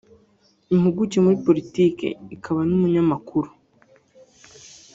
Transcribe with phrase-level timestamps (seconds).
[0.73, 3.49] Impuguke muri Politiki akaba n’Umunyamakuru